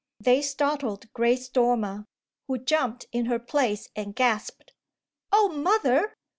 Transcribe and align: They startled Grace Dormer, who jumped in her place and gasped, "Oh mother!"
They 0.19 0.41
startled 0.41 1.13
Grace 1.13 1.47
Dormer, 1.47 2.05
who 2.47 2.57
jumped 2.57 3.05
in 3.11 3.27
her 3.27 3.37
place 3.37 3.87
and 3.95 4.15
gasped, 4.15 4.73
"Oh 5.31 5.49
mother!" 5.49 6.15